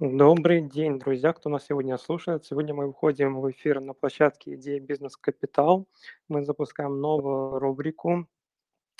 [0.00, 2.44] Добрый день, друзья, кто нас сегодня слушает.
[2.44, 5.88] Сегодня мы выходим в эфир на площадке «Идея Бизнес Капитал».
[6.28, 8.28] Мы запускаем новую рубрику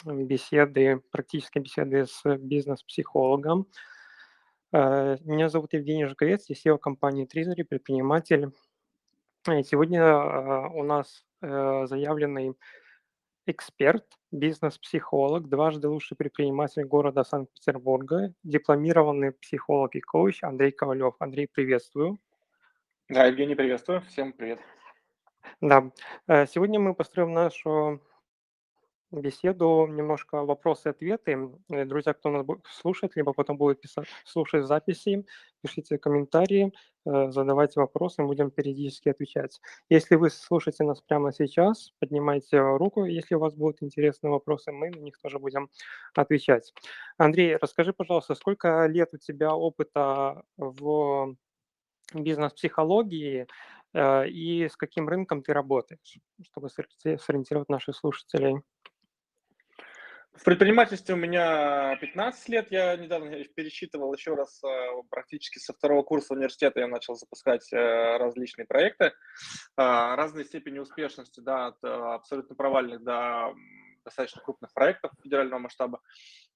[0.04, 3.68] беседы, практические беседы с бизнес-психологом.
[4.72, 8.50] Э, меня зовут Евгений Жуковец, я SEO компании Тризери, предприниматель.
[9.48, 12.56] И сегодня э, у нас э, заявленный
[13.48, 21.14] эксперт, бизнес-психолог, дважды лучший предприниматель города Санкт-Петербурга, дипломированный психолог и коуч Андрей Ковалев.
[21.18, 22.18] Андрей, приветствую.
[23.08, 24.02] Да, Евгений, приветствую.
[24.02, 24.60] Всем привет.
[25.62, 25.90] Да,
[26.26, 28.02] э, сегодня мы построим нашу
[29.10, 31.50] беседу, немножко вопросы-ответы.
[31.70, 35.24] Э, друзья, кто нас будет слушать, либо потом будет писать, слушать записи,
[35.62, 36.72] пишите комментарии,
[37.06, 39.60] э, задавайте вопросы, мы будем периодически отвечать.
[39.88, 44.90] Если вы слушаете нас прямо сейчас, поднимайте руку, если у вас будут интересные вопросы, мы
[44.90, 45.70] на них тоже будем
[46.14, 46.74] отвечать.
[47.16, 51.34] Андрей, расскажи, пожалуйста, сколько лет у тебя опыта в
[52.14, 53.46] бизнес-психологии
[53.94, 58.62] э, и с каким рынком ты работаешь, чтобы сориентировать наших слушателей?
[60.38, 62.70] В предпринимательстве у меня 15 лет.
[62.70, 64.68] Я недавно пересчитывал еще раз, э,
[65.10, 69.12] практически со второго курса университета я начал запускать э, различные проекты.
[69.76, 73.52] А, разной степени успешности, да, от э, абсолютно провальных до
[74.04, 76.00] достаточно крупных проектов федерального масштаба.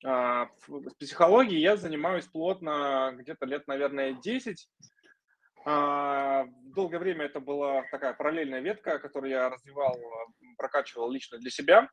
[0.02, 4.68] С психологией я занимаюсь плотно где-то лет, наверное, 10.
[5.66, 9.98] А, долгое время это была такая параллельная ветка, которую я развивал,
[10.56, 11.88] прокачивал лично для себя.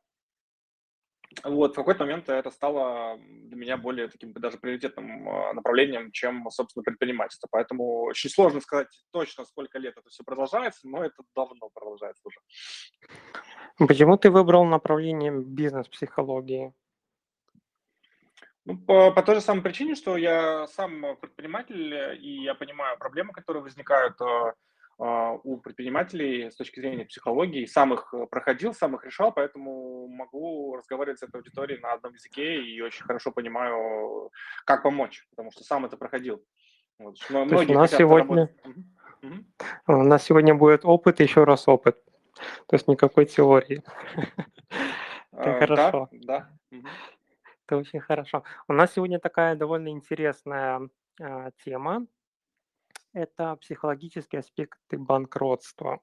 [1.44, 6.50] Вот, в какой-то момент это стало для меня более таким даже приоритетным а, направлением, чем,
[6.50, 7.46] собственно, предпринимательство.
[7.50, 12.40] Поэтому очень сложно сказать точно, сколько лет это все продолжается, но это давно продолжается уже.
[13.78, 16.72] Почему ты выбрал направление бизнес-психологии?
[18.66, 23.32] Ну, по, по той же самой причине, что я сам предприниматель, и я понимаю проблемы,
[23.32, 24.54] которые возникают а,
[25.02, 30.76] у предпринимателей с точки зрения психологии, сам их э, проходил, сам их решал, поэтому могу
[30.76, 34.30] разговаривать с этой аудиторией на одном языке и очень хорошо понимаю,
[34.66, 36.44] как помочь, потому что сам это проходил.
[36.98, 37.16] Вот.
[37.30, 38.50] Многие у нас сегодня
[39.22, 39.44] угу.
[39.86, 41.96] у нас сегодня будет опыт, еще раз опыт,
[42.66, 43.82] то есть никакой теории.
[45.32, 46.08] А, хорошо.
[46.12, 48.42] Да, Это очень хорошо.
[48.68, 52.06] У нас сегодня такая довольно интересная а, тема
[53.12, 56.00] это психологические аспекты банкротства.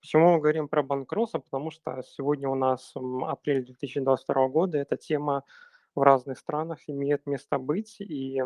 [0.00, 1.40] Почему мы говорим про банкротство?
[1.40, 2.92] Потому что сегодня у нас
[3.26, 5.42] апрель 2022 года, эта тема
[5.94, 8.38] в разных странах имеет место быть, и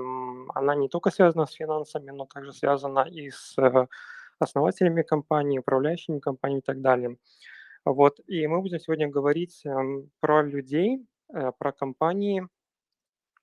[0.54, 3.88] она не только связана с финансами, но также связана и с э,
[4.38, 7.16] основателями компании, управляющими компаниями и так далее.
[7.84, 9.64] Вот, и мы будем сегодня говорить
[10.20, 12.46] про людей, э, про компании,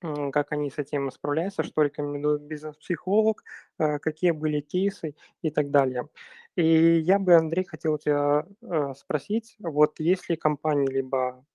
[0.02, 3.44] как они с этим справляются, что рекомендует бизнес-психолог,
[3.80, 6.08] э, какие были кейсы и так далее.
[6.56, 11.46] И я бы, Андрей, хотел тебя э, спросить, вот если компания, либо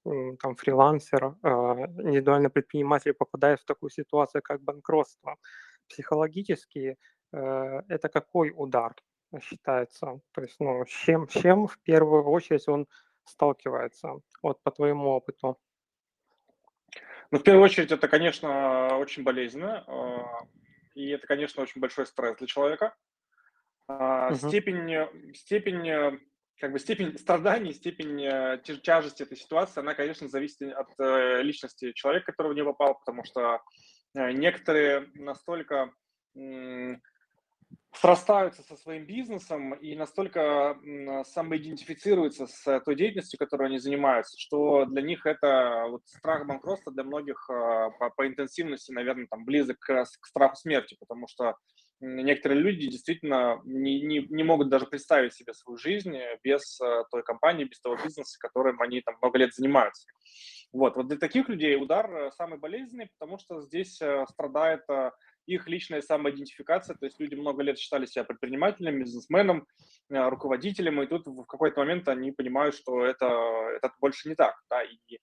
[0.40, 5.36] там фрилансер, э, индивидуальный предприниматель попадает в такую ситуацию, как банкротство,
[5.88, 6.96] психологически
[7.32, 8.94] это какой удар
[9.40, 10.20] считается?
[10.32, 12.86] То есть, ну, с чем, с чем в первую очередь он
[13.24, 15.58] сталкивается, вот по твоему опыту?
[17.32, 20.46] Ну, в первую очередь, это, конечно, очень болезненно, а,
[20.94, 22.94] и это, конечно, очень большой стресс для человека.
[23.88, 24.34] Угу.
[24.34, 26.20] Степень, степень,
[26.58, 31.92] как бы степень страданий, степень э, тяжести этой ситуации, она, конечно, зависит от э, личности
[31.92, 33.62] человека, который в нее попал, потому что
[34.14, 35.90] э, некоторые настолько
[37.94, 40.76] срастаются со своим бизнесом и настолько
[41.24, 47.04] самоидентифицируются с той деятельностью, которой они занимаются, что для них это вот страх банкротства для
[47.04, 51.56] многих а, по, по интенсивности, наверное, там близок к, к страху смерти, потому что
[52.00, 57.22] некоторые люди действительно не, не, не могут даже представить себе свою жизнь без а, той
[57.22, 60.06] компании, без того бизнеса, которым они там много лет занимаются.
[60.72, 65.10] Вот, вот для таких людей удар э, самый болезненный, потому что здесь э, страдает э,
[65.46, 69.66] их личная самоидентификация, то есть люди много лет считали себя предпринимателем, бизнесменом,
[70.10, 73.26] э, руководителем, и тут в какой-то момент они понимают, что это,
[73.76, 75.18] это больше не так, да, и э,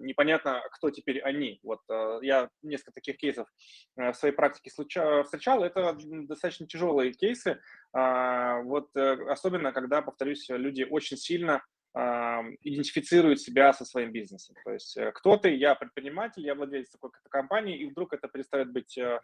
[0.00, 1.60] непонятно, кто теперь они.
[1.62, 3.48] Вот э, я несколько таких кейсов
[3.96, 5.96] э, в своей практике случа, встречал, это
[6.26, 7.60] достаточно тяжелые кейсы,
[7.96, 11.62] э, вот э, особенно когда, повторюсь, люди очень сильно
[11.94, 14.56] идентифицирует себя со своим бизнесом.
[14.64, 18.72] То есть э, кто ты, я предприниматель, я владелец такой-то компании, и вдруг это перестает
[18.72, 19.20] быть э,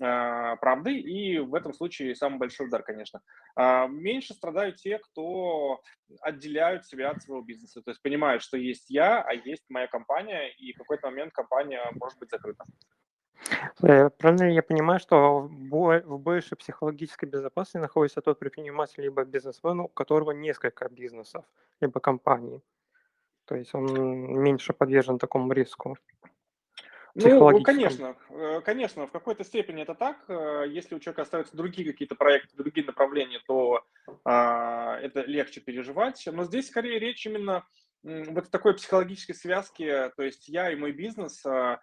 [0.00, 3.22] а, правдой, и в этом случае самый большой удар, конечно.
[3.56, 5.80] А, меньше страдают те, кто
[6.20, 10.50] отделяют себя от своего бизнеса, то есть понимают, что есть я, а есть моя компания,
[10.58, 12.64] и в какой-то момент компания может быть закрыта.
[13.82, 19.88] Э, правильно я понимаю, что в большей психологической безопасности находится тот предприниматель либо бизнесмен, у
[19.88, 21.44] которого несколько бизнесов,
[21.80, 22.62] либо компаний?
[23.46, 23.86] То есть он
[24.42, 25.96] меньше подвержен такому риску?
[27.14, 30.16] Ну, конечно, э, конечно, в какой-то степени это так.
[30.28, 33.84] Э, если у человека остаются другие какие-то проекты, другие направления, то
[34.24, 36.22] а, это легче переживать.
[36.30, 37.64] Но здесь скорее речь именно
[38.02, 41.80] вот такой психологической связки, то есть я и мой бизнес, а,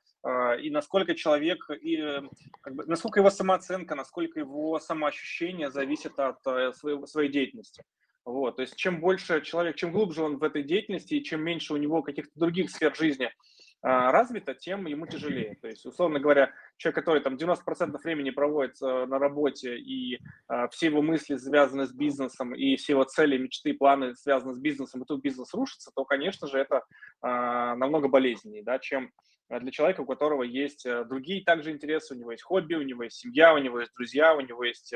[0.60, 2.22] и насколько человек, и,
[2.62, 7.84] как бы, насколько его самооценка, насколько его самоощущение зависит от э, своей, своей деятельности.
[8.26, 11.74] Вот, то есть чем больше человек, чем глубже он в этой деятельности, и чем меньше
[11.74, 13.32] у него каких-то других сфер жизни а,
[13.88, 15.56] развито, тем ему тяжелее.
[15.62, 20.88] То есть, условно говоря, человек, который там 90% времени проводит на работе, и а, все
[20.88, 25.06] его мысли связаны с бизнесом, и все его цели, мечты, планы связаны с бизнесом, и
[25.06, 26.84] тут бизнес рушится, то, конечно же, это
[27.22, 29.12] а, намного болезненнее, да, чем
[29.50, 33.16] для человека, у которого есть другие также интересы, у него есть хобби, у него есть
[33.16, 34.94] семья, у него есть друзья, у него есть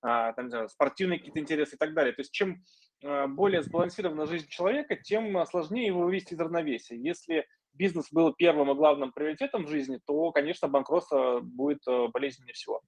[0.00, 2.12] там, не знаю, спортивные какие-то интересы и так далее.
[2.12, 2.62] То есть чем
[3.02, 6.96] более сбалансирована жизнь человека, тем сложнее его вывести из равновесия.
[6.96, 12.52] Если бизнес был первым и главным приоритетом в жизни, то, конечно, банкротство будет э, болезненнее
[12.52, 12.82] всего.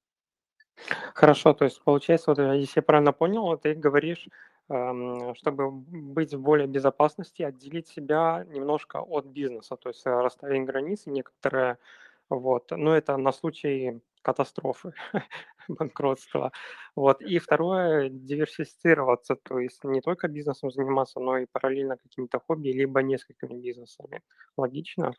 [1.15, 4.29] Хорошо, то есть получается, вот э, если я правильно понял, ты говоришь,
[4.69, 10.65] эм, чтобы быть в более безопасности, отделить себя немножко от бизнеса, то есть э, расставить
[10.65, 11.79] границы некоторые,
[12.29, 12.71] вот.
[12.71, 14.93] Но это на случай катастрофы,
[15.69, 16.53] банкротства.
[16.97, 17.23] Вот.
[17.23, 23.03] И второе, диверсифицироваться, то есть не только бизнесом заниматься, но и параллельно какими-то хобби, либо
[23.03, 24.23] несколькими бизнесами.
[24.57, 25.13] Логично?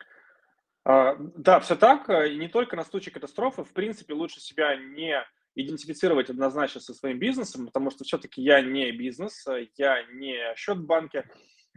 [0.84, 2.08] А, да, все так.
[2.08, 3.64] И не только на случай катастрофы.
[3.64, 8.90] В принципе, лучше себя не идентифицировать однозначно со своим бизнесом, потому что все-таки я не
[8.92, 9.46] бизнес,
[9.76, 11.28] я не счет в банке,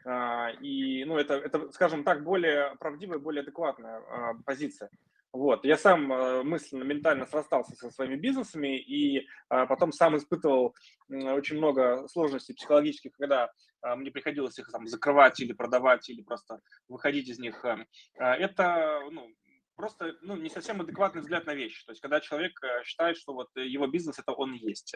[0.06, 4.89] а, и, ну, это, это, скажем так, более правдивая, более адекватная а, позиция.
[5.36, 5.66] Вот.
[5.66, 10.74] Я сам э, мысленно, ментально срастался со своими бизнесами и а, потом сам испытывал
[11.10, 13.52] очень много сложностей психологических, когда
[13.82, 17.66] а, мне приходилось их там, закрывать или продавать, или просто выходить из них.
[17.66, 17.86] Эм.
[18.18, 19.28] Это ну,
[19.76, 21.86] просто ну, не совсем адекватный взгляд на вещи.
[21.86, 24.96] То есть, когда человек э, считает, что вот его бизнес это он есть.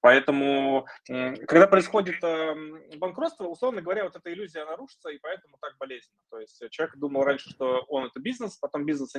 [0.00, 6.22] Поэтому, когда происходит эм, банкротство, условно говоря, вот эта иллюзия нарушится, и поэтому так болезненно.
[6.30, 9.14] То есть, человек думал раньше, что он это бизнес, потом бизнес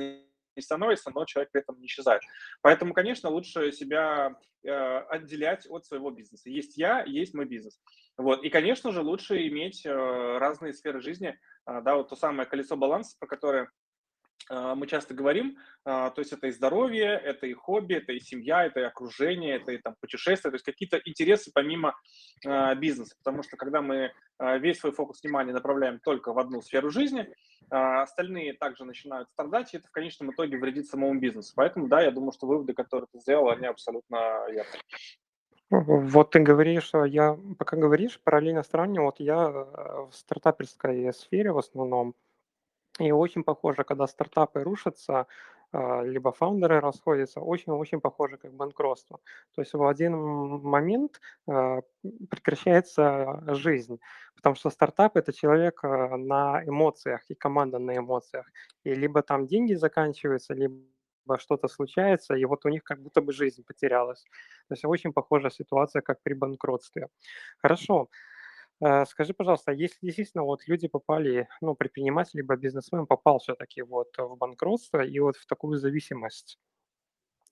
[0.56, 2.22] не становится, но человек при этом не исчезает.
[2.62, 6.50] Поэтому, конечно, лучше себя э, отделять от своего бизнеса.
[6.50, 7.80] Есть я, есть мой бизнес.
[8.16, 8.44] Вот.
[8.44, 9.90] И, конечно же, лучше иметь э,
[10.38, 13.70] разные сферы жизни, э, да, вот то самое колесо баланса, про которое
[14.48, 18.64] мы часто говорим, э, то есть это и здоровье, это и хобби, это и семья,
[18.64, 21.94] это и окружение, это и там путешествия, то есть какие-то интересы помимо
[22.46, 24.12] э, бизнеса, потому что когда мы
[24.58, 27.28] весь свой фокус внимания направляем только в одну сферу жизни,
[27.70, 31.52] а остальные также начинают страдать, и это в конечном итоге вредит самому бизнесу.
[31.54, 34.78] Поэтому, да, я думаю, что выводы, которые ты сделал, они абсолютно верны.
[35.70, 41.58] Вот ты говоришь, я пока говоришь, параллельно сравниваю, вот я э, в стартаперской сфере в
[41.58, 42.14] основном,
[43.00, 45.26] и очень похоже, когда стартапы рушатся,
[45.72, 49.20] а, либо фаундеры расходятся, очень-очень похоже как банкротство.
[49.54, 51.80] То есть в один момент а,
[52.30, 54.00] прекращается жизнь,
[54.36, 58.46] потому что стартап– это человек а, на эмоциях и команда на эмоциях.
[58.84, 60.84] И либо там деньги заканчиваются, либо
[61.38, 64.24] что-то случается, и вот у них как будто бы жизнь потерялась.
[64.68, 67.08] То есть очень похожая ситуация, как при банкротстве.
[67.58, 68.08] Хорошо.
[68.80, 74.16] Э, скажи, пожалуйста, если действительно вот люди попали, ну, предприниматель либо бизнесмен попал все-таки вот
[74.16, 76.58] в банкротство и вот в такую зависимость,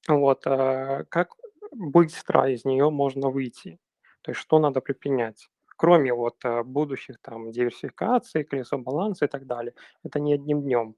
[0.08, 1.34] вот, э, как
[1.72, 3.78] быстро из нее можно выйти?
[4.22, 5.48] То есть что надо предпринять?
[5.76, 9.74] Кроме вот э, будущих там диверсификаций, колесо баланса и так далее.
[10.02, 10.96] Это не одним днем.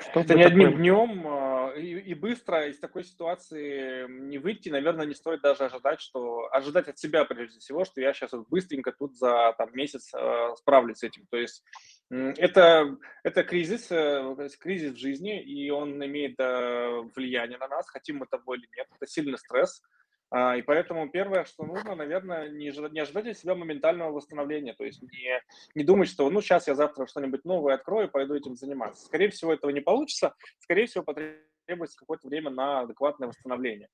[0.00, 1.45] Что это не одним днем а,
[1.80, 6.98] и, быстро из такой ситуации не выйти, наверное, не стоит даже ожидать, что ожидать от
[6.98, 11.02] себя прежде всего, что я сейчас вот быстренько тут за там, месяц э, справлюсь с
[11.02, 11.26] этим.
[11.30, 11.62] То есть
[12.10, 18.18] это, это кризис, э, кризис в жизни, и он имеет э, влияние на нас, хотим
[18.18, 18.86] мы того или нет.
[18.94, 19.82] Это сильный стресс.
[20.30, 24.74] А, и поэтому первое, что нужно, наверное, не не ожидать от себя моментального восстановления.
[24.74, 25.40] То есть не,
[25.74, 29.06] не думать, что ну сейчас я завтра что-нибудь новое открою, пойду этим заниматься.
[29.06, 30.34] Скорее всего, этого не получится.
[30.58, 33.88] Скорее всего, потребуется какое-то время на адекватное восстановление.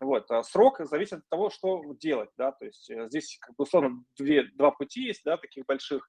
[0.00, 0.30] Вот.
[0.30, 2.30] А срок зависит от того, что делать.
[2.36, 2.52] Да?
[2.52, 6.08] То есть э, здесь, как бы, условно, две, два пути есть, да, таких больших.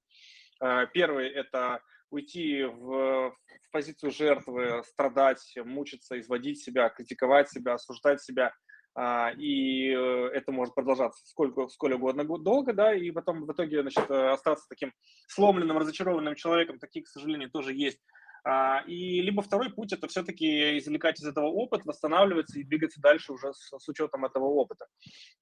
[0.60, 8.22] А, первый– это уйти в, в позицию жертвы, страдать, мучиться, изводить себя, критиковать себя, осуждать
[8.22, 8.54] себя–
[8.96, 13.82] а, и э, это может продолжаться сколько, сколько угодно долго, да, и потом в итоге,
[13.82, 14.92] значит, э, остаться таким
[15.28, 18.00] сломленным, разочарованным человеком, такие, к сожалению, тоже есть.
[18.44, 23.34] А, и либо второй путь– это все-таки извлекать из этого опыт, восстанавливаться и двигаться дальше
[23.34, 24.88] уже с, с учетом этого опыта.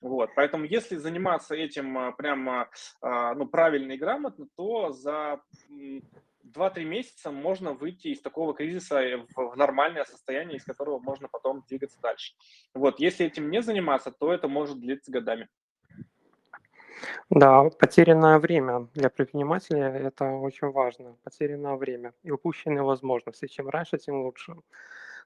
[0.01, 0.29] Вот.
[0.35, 2.69] Поэтому если заниматься этим а, прямо
[3.01, 5.41] а, ну, правильно и грамотно, то за
[6.53, 11.99] 2-3 месяца можно выйти из такого кризиса в, нормальное состояние, из которого можно потом двигаться
[12.01, 12.33] дальше.
[12.73, 12.99] Вот.
[12.99, 15.47] Если этим не заниматься, то это может длиться годами.
[17.29, 21.15] Да, потерянное время для предпринимателя– это очень важно.
[21.23, 23.47] Потерянное время и упущенные возможности.
[23.47, 24.55] Чем раньше, тем лучше.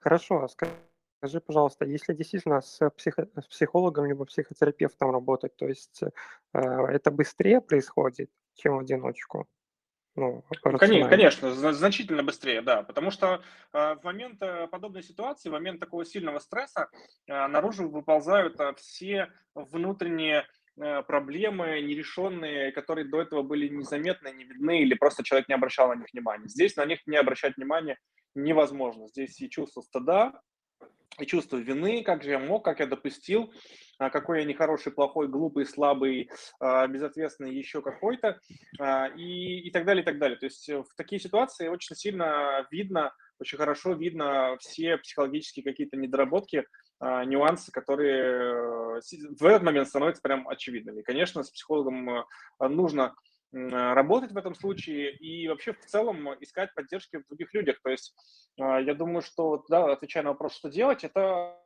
[0.01, 6.01] Хорошо, скажи, пожалуйста, если действительно с, психо- с психологом либо психотерапевтом работать, то есть
[6.53, 9.47] э, это быстрее происходит, чем в одиночку?
[10.15, 15.53] Ну, конечно, конечно, значительно быстрее, да, потому что э, в момент э, подобной ситуации, в
[15.53, 16.89] момент такого сильного стресса
[17.27, 24.81] э, наружу выползают э, все внутренние проблемы нерешенные, которые до этого были незаметны, не видны,
[24.81, 26.47] или просто человек не обращал на них внимания.
[26.47, 27.97] Здесь на них не обращать внимания
[28.35, 29.07] невозможно.
[29.07, 30.41] Здесь и чувство стыда,
[31.19, 33.53] и чувство вины, как же я мог, как я допустил,
[33.97, 38.39] а, какой я нехороший, плохой, глупый, слабый, а, безответственный, еще какой-то,
[38.79, 40.37] а, и, и так далее, и так далее.
[40.37, 46.65] То есть в такие ситуации очень сильно видно, очень хорошо видно все психологические какие-то недоработки,
[47.25, 48.99] нюансы, которые э,
[49.39, 51.01] в этот момент становятся прям очевидными.
[51.01, 52.23] Конечно, с психологом э,
[52.59, 53.15] нужно
[53.51, 57.81] работать в этом случае и вообще в целом искать поддержки в других людях.
[57.83, 58.15] То есть
[58.59, 61.57] а, я думаю, что, да, отвечая на вопрос, что делать, это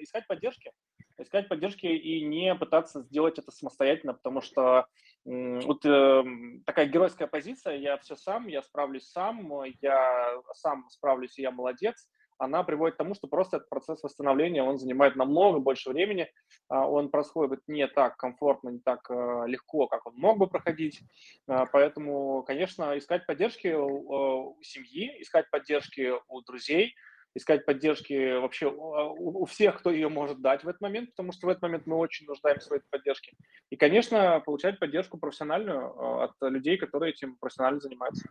[0.00, 0.70] искать поддержки.
[1.18, 4.86] Искать поддержки и не пытаться сделать это самостоятельно, потому что
[5.24, 6.24] вот э,
[6.66, 12.08] такая геройская позиция, я все сам, я справлюсь сам, я сам справлюсь, и я молодец–
[12.38, 16.30] она приводит к тому, что просто этот процесс восстановления, он занимает намного больше времени,
[16.68, 21.00] а, он происходит не так комфортно, не так э, легко, как он мог бы проходить.
[21.46, 26.94] А, поэтому, конечно, искать поддержки у семьи, искать поддержки у друзей,
[27.34, 31.50] искать поддержки вообще у всех, кто ее может дать в этот момент, потому что в
[31.50, 33.32] этот момент мы очень нуждаемся в этой поддержке.
[33.70, 38.28] И, конечно, получать поддержку профессиональную э, от людей, которые этим профессионально занимаются.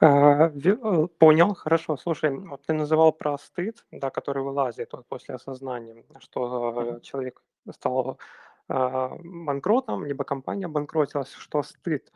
[0.00, 1.96] А, э, понял, хорошо.
[1.96, 8.18] Слушай, вот ты называл про стыд, да, который вылазит вот после осознания, что человек стал
[8.68, 12.10] а, банкротом, либо компания банкротилась, что стыд.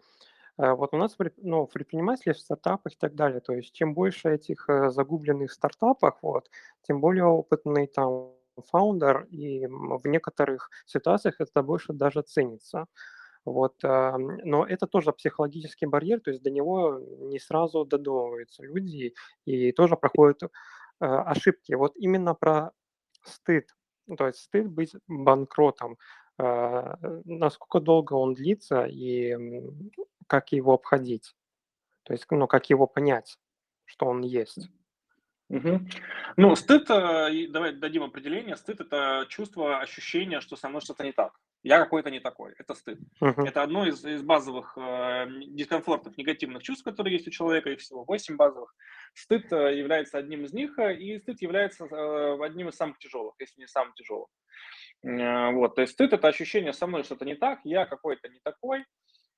[0.59, 3.95] Э, вот у нас ну, в предпринимателе, в стартапах и так далее, то есть чем
[3.95, 6.51] больше этих э, загубленных стартапов, вот,
[6.83, 8.33] тем более опытный там
[8.71, 12.87] фаундер, и в некоторых ситуациях это больше даже ценится.
[13.47, 19.71] Вот, но это тоже психологический барьер, то есть до него не сразу додумываются люди и
[19.71, 20.49] тоже проходят э,
[20.99, 21.75] ошибки.
[21.75, 22.73] Вот именно про
[23.23, 23.69] стыд,
[24.19, 25.97] то есть стыд быть банкротом,
[26.39, 29.37] а, насколько долго он длится и
[30.27, 31.35] как его обходить,
[32.03, 33.39] то есть, ну, как его понять,
[33.85, 34.69] что он есть.
[35.49, 35.81] Угу.
[36.37, 38.57] Ну, стыд, э, давай дадим определение.
[38.57, 41.39] Стыд– это чувство, ощущение, что со мной что-то не так.
[41.63, 42.55] Я какой-то не такой.
[42.59, 42.99] Это стыд.
[43.21, 43.47] Uh-huh.
[43.47, 48.05] Это одно из, из базовых э, дискомфортов, негативных чувств, которые есть у человека, их всего
[48.05, 48.75] 8 базовых.
[49.15, 53.35] Стыд э, является одним из них, э, и стыд является э, одним из самых тяжелых,
[53.41, 54.29] если не самым тяжелым.
[55.05, 58.41] Э, вот, то есть стыд– это ощущение, со мной что-то не так, я какой-то не
[58.43, 58.85] такой,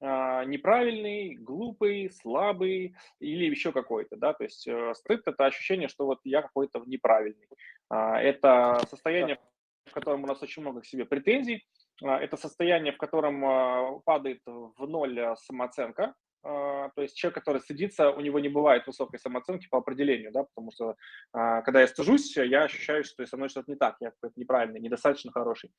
[0.01, 6.07] а, неправильный, глупый, слабый или еще какой-то, да, то есть э, стыд– это ощущение, что
[6.07, 7.49] вот я какой-то неправильный.
[7.89, 9.41] А, это состояние,
[9.87, 11.67] в котором у нас очень много к себе претензий,
[12.03, 16.15] это состояние, в котором падает в ноль самооценка,
[16.45, 20.45] а, то есть человек, который стыдится, у него не бывает высокой самооценки по определению, да,
[20.45, 20.97] потому что
[21.33, 24.81] а, когда я стыжусь, я ощущаю, что со мной что-то не так, я какой-то неправильный,
[24.81, 25.71] недостаточно хороший.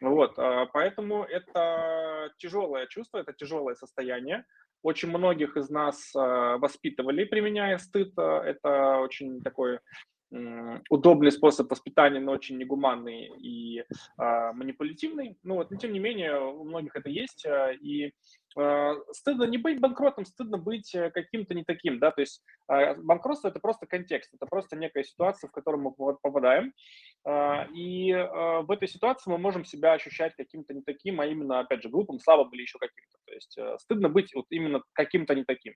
[0.00, 4.44] Вот, а, поэтому это тяжелое чувство, это тяжелое состояние.
[4.82, 8.12] Очень многих из нас воспитывали, применяя стыд.
[8.16, 9.80] Это очень такой
[10.90, 13.84] удобный способ воспитания, но очень негуманный и э,
[14.18, 15.38] манипулятивный.
[15.42, 17.46] Ну вот, но тем не менее, у многих это есть.
[17.80, 18.12] И
[18.45, 18.45] Э,
[19.12, 23.48] стыдно не быть банкротом, стыдно быть э, каким-то не таким, да, то есть э, банкротство
[23.48, 26.72] это просто контекст, это просто некая ситуация, в которую мы попадаем,
[27.74, 31.88] и в этой ситуации мы можем себя ощущать каким-то не таким, а именно, опять же,
[31.88, 35.74] глупым, слабым или еще каким-то, то есть стыдно быть вот именно каким-то не таким.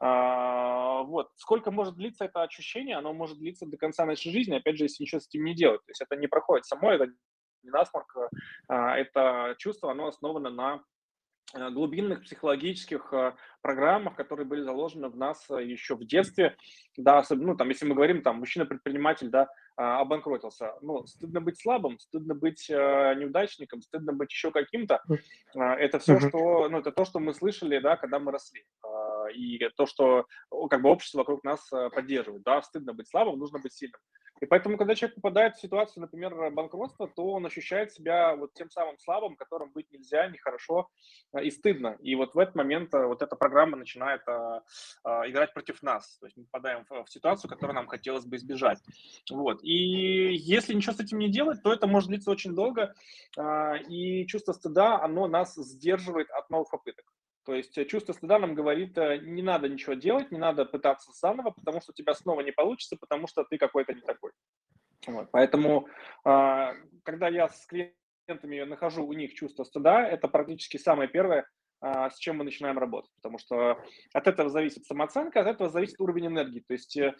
[0.00, 4.84] Вот, сколько может длиться это ощущение, оно может длиться до конца нашей жизни, опять же,
[4.84, 7.06] если ничего с этим не делать, то есть это не проходит само, это
[7.62, 8.16] не насморк,
[8.68, 10.91] это чувство, оно основано на Э,
[11.54, 16.56] глубинных психологических э, программах, которые были заложены в нас э, еще в детстве,
[16.96, 21.98] да, особенно, ну, там, если мы говорим, там, мужчина-предприниматель, да, обанкротился, ну, стыдно быть слабым,
[21.98, 25.02] стыдно быть неудачником, стыдно быть еще каким-то,
[25.54, 28.66] это все, что, ну, это то, что мы слышали, да, когда мы росли,
[29.34, 30.26] и то, что
[30.70, 32.42] как бы общество вокруг нас поддерживает.
[32.42, 34.00] Да, стыдно быть слабым, нужно быть сильным.
[34.42, 38.70] И поэтому, когда человек попадает в ситуацию, например, банкротства, то он ощущает себя вот тем
[38.70, 40.88] самым слабым, которым быть нельзя, нехорошо
[41.40, 41.96] и стыдно.
[42.00, 44.64] И вот в этот момент вот эта программа начинает а,
[45.04, 46.18] а, играть против нас.
[46.18, 48.80] То есть мы попадаем в, в ситуацию, которую нам хотелось бы избежать.
[49.30, 49.62] Вот.
[49.62, 52.94] И если ничего с этим не делать, то это может длиться очень долго.
[53.38, 57.04] А, и чувство стыда, оно нас сдерживает от новых попыток.
[57.44, 61.10] То есть э, чувство стыда нам говорит, э, не надо ничего делать, не надо пытаться
[61.12, 64.30] заново, потому что у тебя снова не получится, потому что ты какой-то не такой.
[65.06, 65.30] Вот.
[65.32, 65.88] Поэтому,
[66.24, 71.46] а, когда я с клиентами нахожу у них чувство стыда, это практически самое первое,
[71.82, 73.78] с чем мы начинаем работать, потому что
[74.12, 76.60] от этого зависит самооценка, от этого зависит уровень энергии.
[76.60, 77.14] То есть э,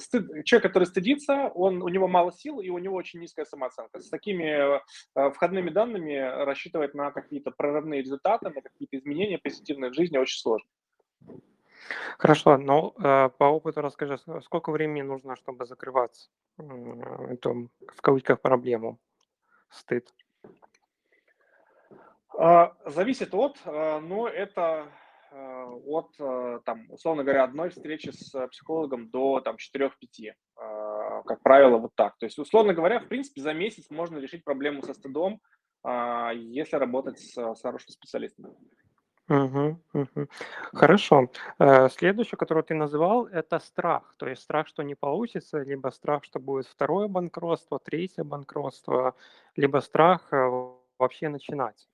[0.00, 4.00] стыд, человек, который стыдится, он, у него мало сил и у него очень низкая самооценка.
[4.00, 4.78] С такими
[5.14, 10.40] э, входными данными рассчитывать на какие-то прорывные результаты, на какие-то изменения позитивные в жизни очень
[10.40, 10.68] сложно.
[12.18, 16.62] Хорошо, но э, по опыту расскажи, сколько времени нужно, чтобы закрывать э,
[17.30, 18.98] эту, в кавычках, проблему,
[19.70, 20.12] стыд?
[22.38, 24.92] А, зависит от, а, но это
[25.32, 26.16] а, от,
[26.64, 29.90] там, условно говоря, одной встречи с психологом до там, 4-5.
[31.24, 32.16] Как правило, вот так.
[32.18, 35.40] То есть, условно говоря, в принципе, за месяц можно решить проблему со стыдом,
[36.34, 38.54] если работать с, с хорошим специалистом.
[39.28, 40.28] Угу, угу.
[40.72, 41.30] Хорошо.
[41.58, 44.14] Э, следующее, которое ты называл, это страх.
[44.18, 49.16] То есть страх, что не получится, либо страх, что будет второе банкротство, третье банкротство,
[49.56, 51.88] либо страх э, вообще начинать.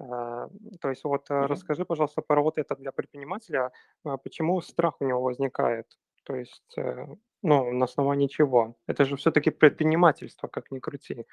[0.00, 0.48] А,
[0.80, 1.46] то есть вот mm-hmm.
[1.46, 3.72] расскажи, пожалуйста, про вот это для предпринимателя,
[4.04, 5.86] а, почему страх у него возникает?
[6.24, 7.06] То есть, э,
[7.42, 8.76] ну, на основании чего?
[8.86, 11.26] Это же все-таки предпринимательство, как ни крути.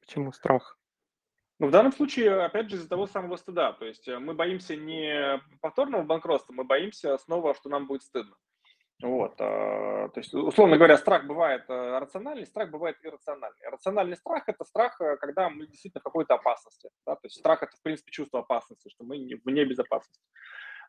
[0.00, 0.78] Почему страх?
[1.60, 3.72] Ну, в данном случае, опять же, из-за того самого стыда.
[3.72, 8.36] То есть э, мы боимся не повторного банкротства, мы боимся снова, что нам будет стыдно.
[9.00, 13.68] Вот, а, то есть, условно говоря, страх бывает э, рациональный, страх бывает иррациональный.
[13.70, 16.90] Рациональный страх– это страх, э, когда мы действительно в какой-то опасности.
[17.06, 17.14] Да?
[17.14, 20.26] То есть страх– это, в принципе, чувство опасности, что мы не, вне безопасности.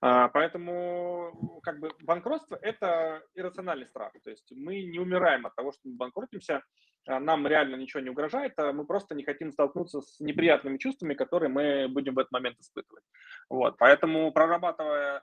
[0.02, 4.14] А, поэтому как бы банкротство– это иррациональный страх.
[4.24, 6.64] То есть мы не умираем от того, что мы банкротимся,
[7.08, 11.14] а нам реально ничего не угрожает, а мы просто не хотим столкнуться с неприятными чувствами,
[11.14, 13.04] которые мы будем в этот момент испытывать.
[13.50, 13.78] Вот.
[13.78, 15.22] Поэтому прорабатывая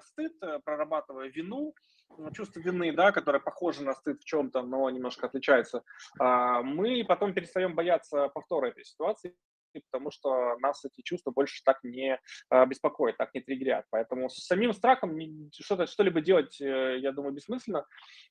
[0.00, 0.32] стыд,
[0.64, 1.74] прорабатывая вину,
[2.16, 5.82] ну, чувство вины, да, которое похоже на стыд в чем-то, но немножко отличается,
[6.18, 9.34] а, мы потом перестаем бояться повтора этой ситуации
[9.80, 12.18] потому что нас эти чувства больше так не
[12.50, 13.86] а, беспокоят, так не триггерят.
[13.90, 15.18] Поэтому с самим страхом
[15.52, 17.86] что-то, что-либо делать, э, я думаю, бессмысленно,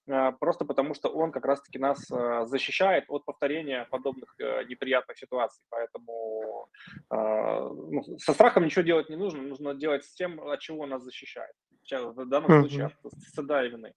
[0.09, 5.17] а, просто потому что он как раз-таки нас а, защищает от повторения подобных э, неприятных
[5.17, 5.63] ситуаций.
[5.69, 6.69] Поэтому
[7.09, 11.03] ну, со страхом ничего делать не нужно, нужно делать с тем, от чего он нас
[11.03, 11.53] защищает.
[11.91, 13.93] В данном случае от стыда и вины.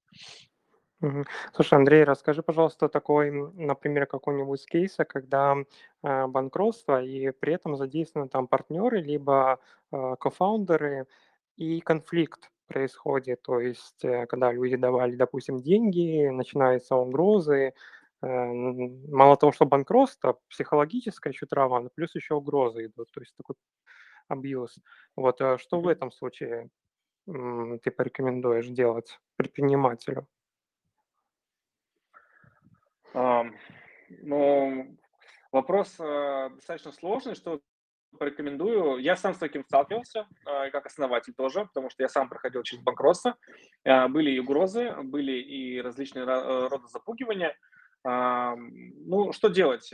[1.53, 5.57] Слушай, Андрей, расскажи, пожалуйста, такой, например, какой-нибудь кейса, когда
[6.03, 9.59] э, банкротство, и при этом задействованы там партнеры, либо
[9.93, 11.07] э, кофаундеры,
[11.57, 13.43] и конфликт происходит.
[13.43, 17.75] То есть, э, когда люди давали, допустим, деньги, начинаются угрозы,
[18.23, 23.57] э, мало того, что банкротство, психологическая еще травма, плюс еще угрозы идут, то есть такой
[24.29, 24.77] абьюз.
[25.17, 26.71] Вот, э, что в этом случае
[27.27, 30.27] ты порекомендуешь делать предпринимателю?
[33.15, 34.97] Ну,
[35.53, 37.61] вопрос э, достаточно сложный, что
[38.19, 38.99] порекомендую.
[38.99, 42.83] Я сам с таким сталкивался, э, как основатель тоже, потому что я сам проходил через
[42.83, 43.37] банкротство.
[43.85, 47.57] Э, были и угрозы, были и различные роды запугивания.
[48.05, 49.93] Ну, что делать?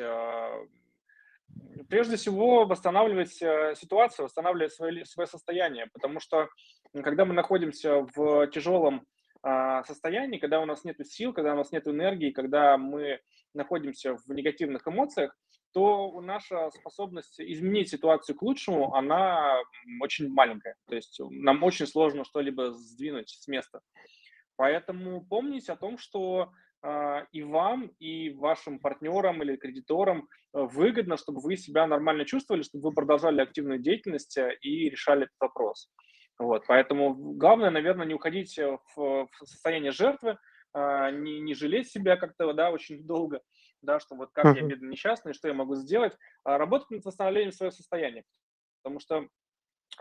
[1.88, 6.50] Прежде всего, восстанавливать ситуацию, восстанавливать свое, свое состояние, потому что
[6.92, 9.06] когда мы находимся в тяжелом
[9.86, 13.20] состоянии, когда у нас нет сил, когда у нас нет энергии, когда мы
[13.54, 15.36] находимся в негативных эмоциях,
[15.72, 19.58] то наша способность изменить ситуацию к лучшему, она
[20.00, 20.76] очень маленькая.
[20.86, 23.80] То есть нам очень сложно что-либо сдвинуть с места.
[24.56, 26.52] Поэтому помните о том, что
[26.82, 32.90] э, и вам, и вашим партнерам или кредиторам выгодно, чтобы вы себя нормально чувствовали, чтобы
[32.90, 35.90] вы продолжали активную деятельность и решали этот вопрос.
[36.42, 40.38] Вот, поэтому главное, наверное, не уходить в, в состояние жертвы,
[40.72, 43.40] а, не, не жалеть себя как-то, да, очень долго,
[43.80, 47.52] да, что вот как я бедный несчастный, что я могу сделать, а работать над восстановлением
[47.52, 48.24] своего состояния.
[48.82, 49.28] Потому что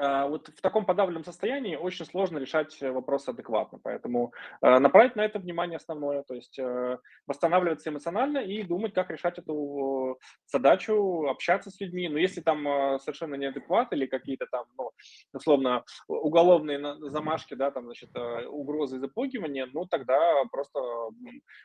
[0.02, 3.80] вот в таком подавленном состоянии очень сложно решать э, вопросы адекватно.
[3.84, 9.12] Поэтому э, направить на это внимание основное, то есть э, восстанавливаться эмоционально и думать, как
[9.12, 12.10] решать эту задачу, общаться с людьми.
[12.10, 12.64] Но если там
[13.00, 14.92] совершенно неадекват или какие-то там, ну,
[15.34, 18.10] условно, уголовные замашки, да, там, значит,
[18.50, 20.18] угрозы и запугивания, ну, тогда
[20.52, 20.80] просто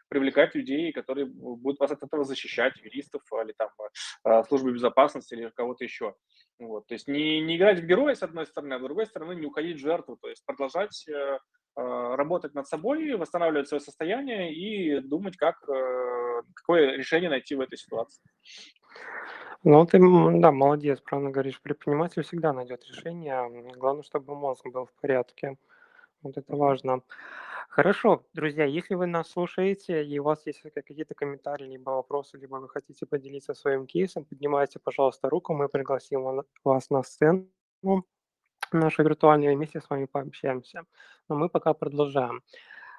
[0.09, 5.85] привлекать людей, которые будут вас от этого защищать, юристов или там службы безопасности или кого-то
[5.85, 6.15] еще.
[6.59, 9.35] Вот, то есть не, не играть в героя, с одной стороны, а с другой стороны
[9.35, 11.39] не уходить в жертву, то есть продолжать э, э,
[11.77, 17.77] работать над собой, восстанавливать свое состояние и думать, как, э, какое решение найти в этой
[17.77, 18.23] ситуации.
[19.65, 23.71] Ну, ты, да, молодец, правильно говоришь, предприниматель всегда найдет решение.
[23.77, 25.57] Главное, чтобы мозг был в порядке.
[26.23, 27.03] Вот это важно.
[27.77, 32.57] Хорошо, друзья, если вы нас слушаете и у вас есть какие-то комментарии, либо вопросы, либо
[32.57, 37.51] вы хотите поделиться своим кейсом, поднимайте, пожалуйста, руку, мы пригласим вас на сцену
[38.73, 40.85] нашей виртуальной, вместе с вами пообщаемся.
[41.29, 42.43] Но мы пока продолжаем.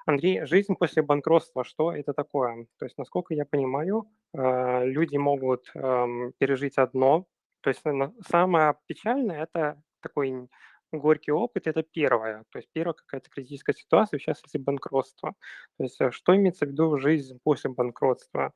[0.06, 2.68] Андрей, жизнь после банкротства, что это такое?
[2.78, 7.26] То есть, насколько я понимаю, э, люди могут эм, пережить одно,
[7.62, 7.82] то есть
[8.28, 10.48] самое печальное– это такой
[10.92, 15.34] горький опыт– это первое, то есть первая какая-то критическая ситуация, сейчас если банкротство.
[15.76, 18.52] То есть э, что имеется в виду жизнь после банкротства?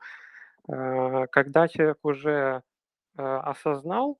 [0.68, 2.62] Э, когда человек уже
[3.18, 4.18] э, осознал,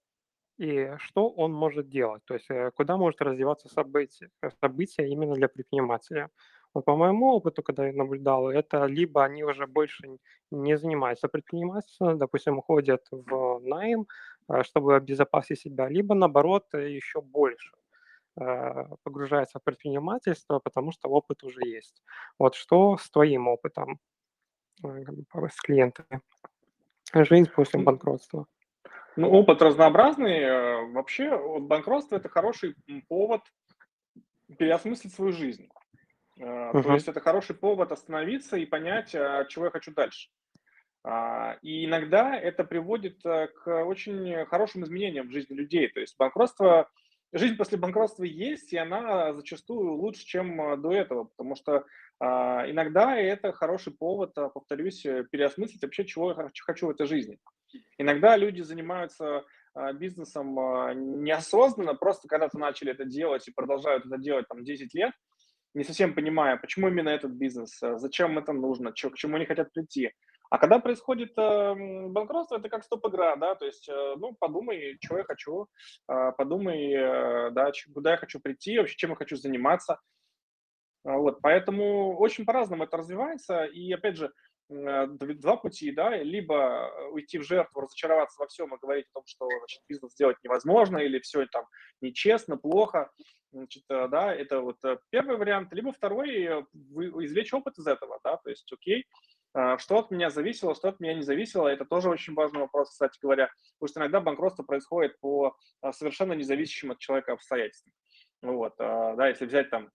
[0.59, 6.29] и что он может делать, то есть куда может развиваться событие, события именно для предпринимателя.
[6.75, 10.18] Вот по моему опыту, когда я наблюдал, это либо они уже больше
[10.51, 14.07] не занимаются предпринимательством, допустим, уходят в найм,
[14.62, 17.72] чтобы обезопасить себя, либо наоборот еще больше.
[18.40, 22.03] Э, погружается в предпринимательство, потому что опыт уже есть.
[22.38, 23.99] Вот что с твоим опытом
[24.83, 24.88] э,
[25.51, 26.23] с клиентами?
[27.12, 28.47] Жизнь после банкротства.
[29.16, 30.38] Ну, опыт разнообразный.
[30.38, 32.75] Э, вообще, банкротство– это хороший
[33.07, 33.42] повод
[34.59, 35.68] переосмыслить свою жизнь.
[36.40, 36.83] Uh-huh.
[36.83, 40.31] То есть это хороший повод остановиться и понять, чего я хочу дальше.
[41.05, 45.88] А, и иногда это приводит к очень хорошим изменениям в жизни людей.
[45.88, 46.90] То есть банкротство
[47.33, 51.85] жизнь после банкротства есть, и она зачастую лучше, чем а, до этого, потому что
[52.21, 57.07] а, иногда это хороший повод, а, повторюсь, э, переосмыслить вообще, чего я хочу в этой
[57.07, 57.38] жизни.
[57.99, 59.45] Иногда люди занимаются
[59.95, 60.55] бизнесом
[61.25, 65.12] неосознанно, просто когда-то начали это делать и продолжают это делать там 10 лет,
[65.73, 70.12] не совсем понимая, почему именно этот бизнес, зачем это нужно, к чему они хотят прийти.
[70.53, 71.75] А когда происходит э,
[72.11, 75.67] банкротство, это как стоп-игра, да, то есть, э, ну, подумай, что я хочу,
[76.11, 79.99] э, подумай, э, да, куда я хочу прийти, вообще, чем я хочу заниматься.
[81.07, 84.31] А, вот, поэтому очень по-разному это развивается, и, опять же,
[84.69, 89.23] э, два пути, да, либо уйти в жертву, разочароваться во всем и говорить о том,
[89.25, 91.65] что значит, бизнес сделать невозможно, или все там
[92.03, 93.11] нечестно, плохо,
[93.53, 96.45] значит, э, да, это вот э, первый вариант, либо второй,
[97.25, 99.32] извлечь опыт из этого, да, то есть, окей, а,
[99.79, 103.19] что от меня зависело, что от меня не зависело, это тоже очень важный вопрос, кстати
[103.21, 107.93] говоря, потому что иногда банкротство происходит по а, совершенно независящим от человека обстоятельствам.
[108.41, 109.91] Вот, а, да, если взять там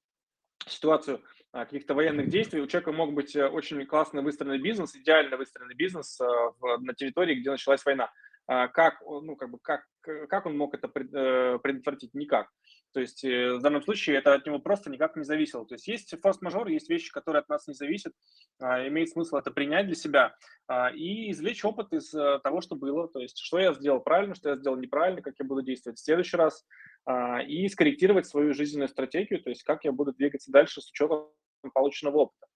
[0.67, 5.76] ситуацию каких-то военных действий, у человека мог быть э, очень классный выстроенный бизнес, идеально выстроенный
[5.76, 8.12] бизнес на территории, где началась война.
[8.46, 12.13] Как, ну, как, бы, как, как он мог это э, предотвратить?
[12.13, 12.50] Никак.
[12.97, 15.67] То есть э, в данном случае это от него просто никак не зависело.
[15.67, 18.12] То есть есть форс-мажор, есть вещи, которые от нас не зависят.
[18.60, 20.36] А, имеет смысл это принять для себя
[20.67, 23.07] а, и извлечь опыт из э, того, что было.
[23.07, 26.03] То есть что я сделал правильно, что я сделал неправильно, как я буду действовать в
[26.03, 26.65] следующий раз.
[27.05, 31.27] А, и скорректировать свою жизненную стратегию, то есть как я буду двигаться дальше с учетом
[31.75, 32.47] полученного опыта.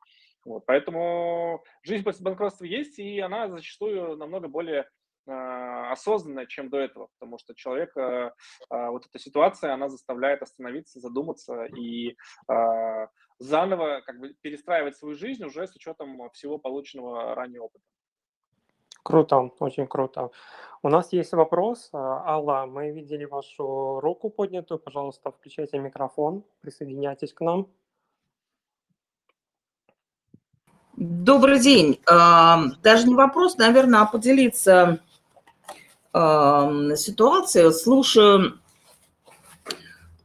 [0.44, 4.90] Вот, поэтому жизнь после банкротства есть, и она зачастую намного более
[5.32, 8.32] а, осознанная, чем до этого, потому что человек, а,
[8.70, 12.18] вот эта ситуация, она заставляет остановиться, задуматься и
[12.48, 13.08] а,
[13.40, 17.84] заново как бы перестраивать свою жизнь уже с учетом всего полученного ранее опыта.
[19.04, 20.32] Круто, очень круто.
[20.84, 21.90] У нас есть вопрос.
[21.94, 24.80] Алла, мы видели вашу руку поднятую.
[24.80, 27.68] Пожалуйста, включайте микрофон, присоединяйтесь к нам.
[30.98, 32.00] Добрый день.
[32.06, 35.00] Даже не вопрос, наверное, а поделиться
[36.14, 38.60] ситуации, слушаю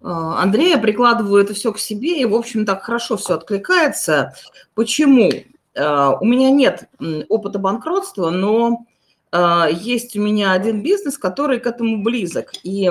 [0.06, 4.34] а, Андрея, прикладываю это все к себе, и, в общем, так хорошо все откликается.
[4.74, 5.30] Почему?
[5.76, 6.88] А, у меня нет
[7.28, 8.86] опыта банкротства, но
[9.32, 12.52] а, есть у меня один бизнес, который к этому близок.
[12.62, 12.88] И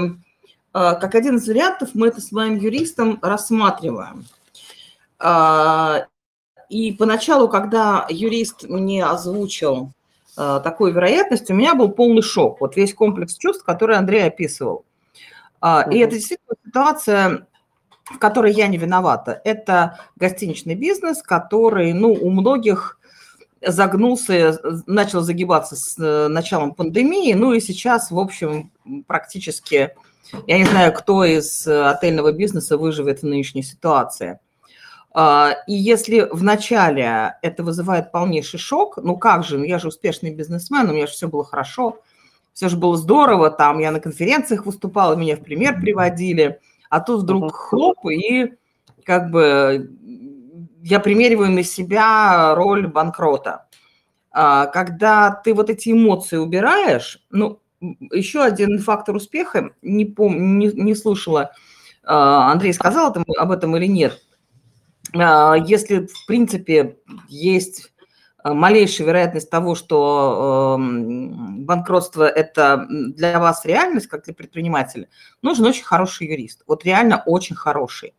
[0.73, 4.25] как один из вариантов мы это с моим юристом рассматриваем.
[6.67, 9.93] И поначалу, когда юрист мне озвучил
[10.37, 12.61] Э, такой вероятность, у меня был полный шок.
[12.61, 14.85] Вот весь комплекс чувств, который Андрей описывал.
[15.61, 15.91] Uh-huh.
[15.91, 17.47] И это действительно ситуация,
[18.05, 19.41] в которой я не виновата.
[19.43, 22.99] Это гостиничный бизнес, который, ну, у многих
[23.65, 28.71] загнулся, начал загибаться с э, началом пандемии, ну и сейчас, в общем,
[29.07, 29.95] практически,
[30.45, 34.39] я не знаю, кто из отельного бизнеса выживет в нынешней ситуации.
[35.17, 39.87] А, и если в начале это вызывает полнейший шок, ну как же, ну я же
[39.87, 42.01] успешный бизнесмен, у меня же все было хорошо,
[42.51, 47.21] все же было здорово, там я на конференциях выступала, меня в пример приводили, а тут
[47.21, 48.55] вдруг хлоп, и
[49.05, 49.89] как бы
[50.83, 53.67] я примериваю на себя роль банкрота.
[54.31, 57.61] А, когда ты вот эти эмоции убираешь, ну,
[58.11, 61.51] еще один фактор успеха, не, пом, не, не слушала,
[62.03, 64.21] а, Андрей сказал об этом или нет,
[65.13, 67.91] если, в принципе, есть
[68.53, 75.07] малейшая вероятность того, что эм, банкротство– это для вас реальность, как для предпринимателя,
[75.41, 76.63] нужен очень хороший юрист.
[76.67, 78.13] Вот реально очень хороший.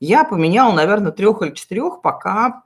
[0.00, 2.64] Я поменяла, наверное, трех или четырех, пока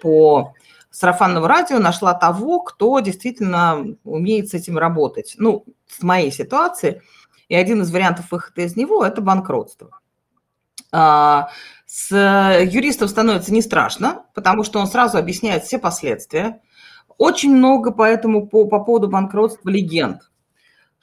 [0.00, 0.54] по
[0.90, 5.34] сарафанного радио нашла того, кто действительно умеет с этим работать.
[5.38, 7.02] Ну, с моей ситуации.
[7.48, 9.98] И один из вариантов выхода из него– это банкротство.
[10.92, 11.50] А,
[11.86, 16.60] с юристом становится не страшно, потому что он сразу объясняет все последствия.
[17.18, 20.28] Очень много поэтому по, по поводу банкротства легенд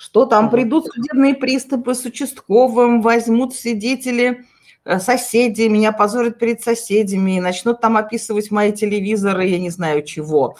[0.01, 4.45] что там придут судебные приступы с участковым, возьмут свидетели–
[4.85, 10.57] Э, соседи, меня позорят перед соседями, начнут там описывать мои телевизоры, я не знаю чего,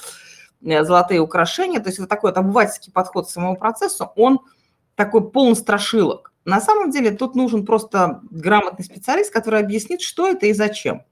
[0.63, 1.79] э, золотые украшения.
[1.79, 4.39] То есть вот такой вот обывательский подход к самому процессу, он
[4.95, 6.28] такой полный страшилок.
[6.49, 11.03] На самом деле тут нужен просто грамотный специалист, который объяснит, что это и зачем.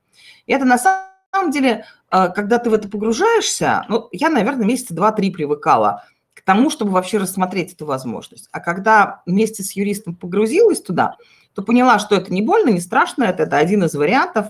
[0.46, 4.94] И это на самом деле, э, когда ты в это погружаешься, ну, я, наверное, месяца
[4.94, 8.50] два-три привыкала к тому, чтобы вообще рассмотреть эту возможность.
[8.52, 11.16] А когда вместе с юристом погрузилась туда–
[11.58, 14.50] то поняла, что это не больно, не страшно, это, это один из вариантов.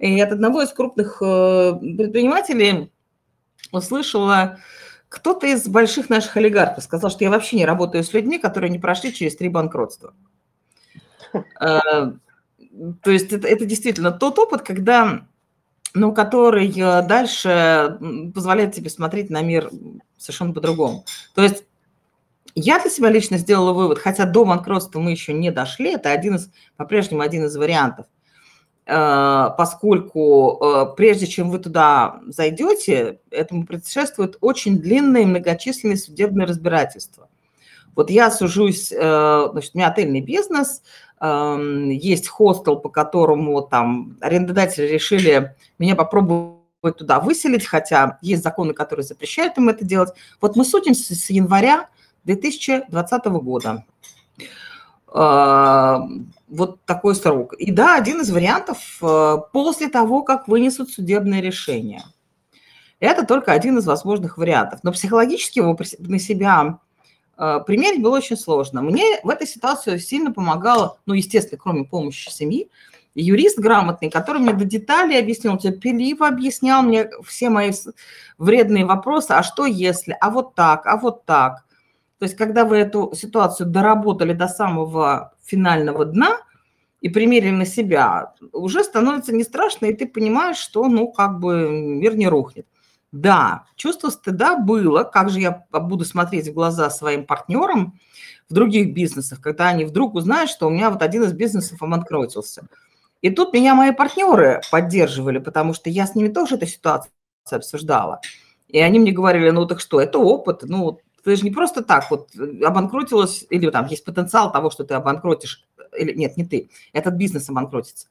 [0.00, 2.90] И от одного из крупных э, предпринимателей
[3.70, 4.58] услышала,
[5.12, 8.78] кто-то из больших наших олигархов сказал, что я вообще не работаю с людьми, которые не
[8.78, 10.14] прошли через три банкротства.
[11.60, 12.12] Э,
[13.02, 15.26] то есть это, это действительно тот опыт, когда,
[15.94, 17.98] ну, который э, дальше
[18.34, 19.70] позволяет тебе смотреть на мир
[20.18, 21.06] совершенно по-другому.
[21.34, 21.64] То есть
[22.54, 26.34] я для себя лично сделала вывод, хотя до банкротства мы еще не дошли, это один
[26.34, 28.04] из, по-прежнему один из вариантов,
[28.84, 37.28] поскольку э, прежде чем вы туда зайдете, этому предшествует очень длинное и многочисленное судебное разбирательство.
[37.94, 40.82] Вот я сужусь, э, значит, у меня отельный бизнес,
[41.20, 48.74] эм, есть хостел, по которому там арендодатели решили меня попробовать туда выселить, хотя есть законы,
[48.74, 50.10] которые запрещают им это делать.
[50.40, 51.88] Вот мы судимся с января
[52.24, 53.84] 2020 года.
[55.14, 56.08] А,
[56.48, 57.52] вот такой срок.
[57.54, 62.02] И да, один из вариантов а, после того, как вынесут судебное решение.
[62.98, 64.80] Это только один из возможных вариантов.
[64.82, 66.78] Но психологически его на себя
[67.36, 68.80] а, примерить было очень сложно.
[68.80, 72.70] Мне в этой ситуации сильно помогало, ну, естественно, кроме помощи семьи,
[73.14, 77.72] юрист грамотный, который мне до деталей объяснил, терпеливо объяснял мне все мои
[78.38, 81.64] вредные вопросы, а что если, а вот так, а вот так–
[82.22, 86.38] то есть, когда вы эту ситуацию доработали до самого финального дна
[87.00, 91.68] и примерили на себя, уже становится не страшно, и ты понимаешь, что, ну, как бы
[91.68, 92.64] мир не рухнет.
[93.10, 97.98] Да, чувство стыда было, как же я буду смотреть в глаза своим партнерам
[98.48, 102.68] в других бизнесах, когда они вдруг узнают, что у меня вот один из бизнесов обанкротился.
[103.20, 107.10] И тут меня мои партнеры поддерживали, потому что я с ними тоже эту ситуацию
[107.50, 108.20] обсуждала.
[108.68, 112.10] И они мне говорили, ну так что, это опыт, ну ты же не просто так
[112.10, 115.64] вот э, обанкротилась, или там есть потенциал того, что ты обанкротишь,
[115.96, 118.08] или нет, не ты, этот бизнес обанкротится.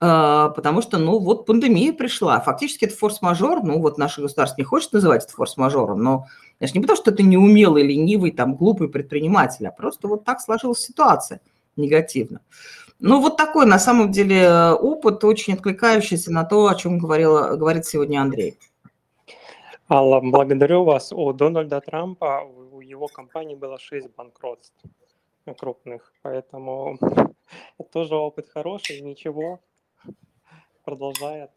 [0.00, 2.40] А, потому что, ну, вот пандемия пришла.
[2.40, 3.64] Фактически это форс-мажор.
[3.64, 6.26] Ну, вот наше государство не хочет называть это форс-мажором, но
[6.60, 10.80] это не потому, что ты неумелый, ленивый, там, глупый предприниматель, а просто вот так сложилась
[10.80, 11.40] ситуация
[11.76, 12.40] негативно.
[13.00, 17.86] Ну, вот такой, на самом деле, опыт, очень откликающийся на то, о чем говорила, говорит
[17.86, 18.58] сегодня Андрей.
[19.90, 21.12] Алла, благодарю вас.
[21.12, 24.84] У Дональда Трампа, у его компании было 6 банкротств
[25.56, 26.98] крупных, поэтому
[27.92, 29.60] тоже опыт хороший, ничего,
[30.84, 31.50] продолжает.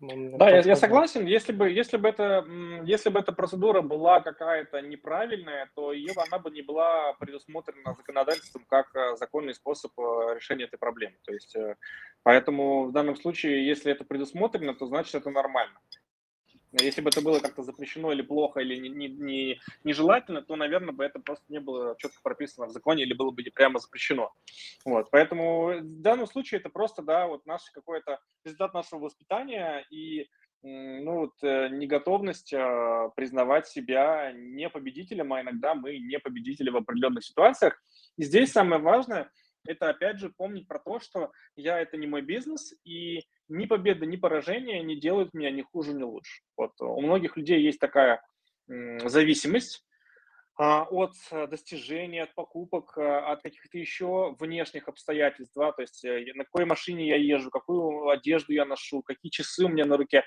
[0.00, 1.24] Да, я, я согласен.
[1.24, 2.44] Если бы, если бы это,
[2.84, 8.66] если бы эта процедура была какая-то неправильная, то ее она бы не была предусмотрена законодательством
[8.68, 11.14] как э, законный способ э, решения этой проблемы.
[11.24, 11.76] То есть, э,
[12.24, 15.78] поэтому в данном случае, если это предусмотрено, то значит это нормально.
[16.72, 20.92] Если бы это было как-то запрещено или плохо, или не, не, не, нежелательно, то, наверное,
[20.92, 24.32] бы это просто не было четко прописано в законе или было бы прямо запрещено.
[24.84, 30.28] Вот, поэтому в данном случае это просто, да, вот наш какой-то результат нашего воспитания и
[30.62, 36.76] ну, вот, э, неготовность э, признавать себя не победителем, а иногда мы не победители в
[36.76, 37.82] определенных ситуациях.
[38.16, 39.30] И здесь самое важное–
[39.66, 44.06] это, опять же, помнить про то, что я– это не мой бизнес, и ни победа,
[44.06, 46.42] ни поражение не делают меня ни хуже, ни лучше.
[46.56, 48.22] Вот у многих людей есть такая
[48.66, 49.84] зависимость
[50.54, 51.12] а, от
[51.50, 56.66] достижений, от покупок, а, от каких-то еще внешних обстоятельств, да, то есть э, на какой
[56.66, 60.24] машине я езжу, какую одежду я ношу, какие часы у меня на руке.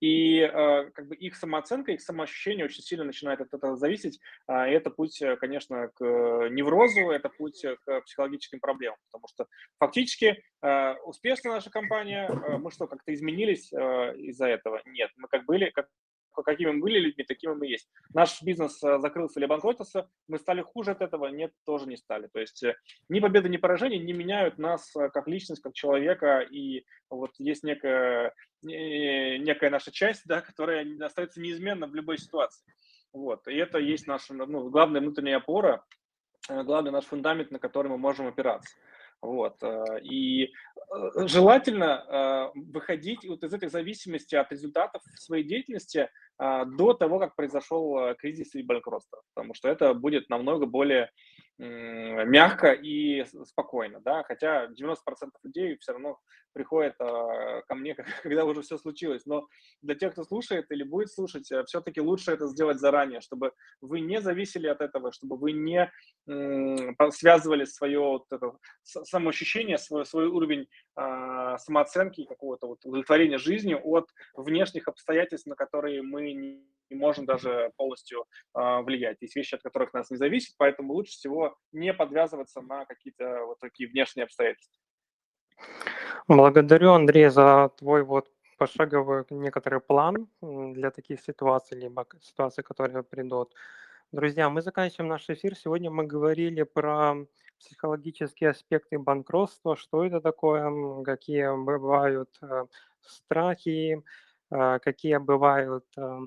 [0.00, 4.20] И э, как бы их самооценка, их самоощущение очень сильно начинает от этого зависеть.
[4.48, 6.04] Э, и это путь, э, конечно, к
[6.50, 8.98] неврозу, это путь к психологическим проблемам.
[9.10, 9.46] Потому что
[9.78, 14.82] фактически э, успешна наша компания, э, мы что, как-то изменились э, из-за этого?
[14.84, 15.88] Нет, мы как были, как
[16.42, 17.88] какими мы были людьми, такими мы есть.
[18.12, 21.26] Наш бизнес э, закрылся или обанкротился, мы стали хуже от этого?
[21.26, 22.28] Нет, тоже не стали.
[22.32, 22.76] То есть э,
[23.08, 27.62] ни победа, ни поражение не меняют нас э, как личность, как человека, и вот есть
[27.62, 32.64] некая, некая наша часть, да, которая остается неизменна в любой ситуации.
[33.12, 33.46] Вот.
[33.48, 35.84] И это есть наша ну, главная внутренняя опора,
[36.48, 38.76] главный наш фундамент, на который мы можем опираться.
[39.22, 39.62] Вот.
[40.02, 40.52] И
[41.16, 48.54] желательно выходить вот из этих зависимостей от результатов своей деятельности до того, как произошел кризис
[48.54, 51.10] и банкротство, потому что это будет намного более
[51.58, 54.96] мягко и спокойно, да, хотя 90%
[55.42, 56.18] людей все равно
[56.52, 59.46] приходят э, ко мне, когда уже все случилось, но
[59.82, 64.00] для тех, кто слушает или будет слушать, э, все-таки лучше это сделать заранее, чтобы вы
[64.00, 65.90] не зависели от этого, чтобы вы не
[66.28, 70.66] э, связывали свое вот это, самоощущение, свой, свой уровень
[70.98, 77.26] э, самооценки, какого-то вот удовлетворения жизнью от внешних обстоятельств, на которые мы не и можем
[77.26, 79.18] даже полностью э, влиять.
[79.20, 83.58] Есть вещи, от которых нас не зависит, поэтому лучше всего не подвязываться на какие-то вот
[83.58, 84.80] такие внешние обстоятельства.
[86.28, 93.54] Благодарю, Андрей, за твой вот пошаговый некоторый план для таких ситуаций, либо ситуаций, которые придут.
[94.12, 95.56] Друзья, мы заканчиваем наш эфир.
[95.56, 97.16] Сегодня мы говорили про
[97.58, 102.66] психологические аспекты банкротства, что это такое, какие бывают э,
[103.00, 104.02] страхи,
[104.50, 106.18] э, какие бывают э,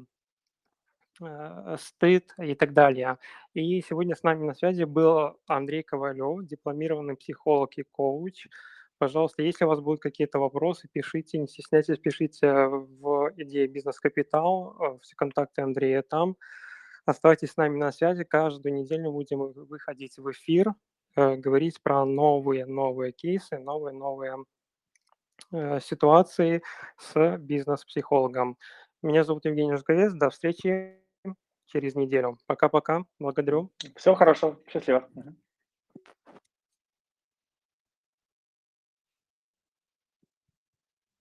[1.78, 3.18] стыд и так далее.
[3.54, 8.48] И сегодня с нами на связи был Андрей Ковалев, дипломированный психолог и коуч.
[8.98, 15.00] Пожалуйста, если у вас будут какие-то вопросы, пишите, не стесняйтесь, пишите в идее бизнес-капитал, э,
[15.02, 16.36] все контакты Андрея там.
[17.06, 20.74] Оставайтесь с нами на связи, каждую неделю будем выходить в эфир,
[21.16, 24.44] э, говорить про новые-новые кейсы, новые-новые
[25.82, 26.62] ситуации
[26.98, 28.58] с бизнес-психологом.
[29.02, 30.12] Меня зовут Евгений Жговец.
[30.12, 31.00] До встречи
[31.72, 32.38] через неделю.
[32.46, 33.04] Пока-пока.
[33.20, 33.70] Благодарю.
[33.96, 34.58] Всего хорошо.
[34.68, 35.08] Счастливо.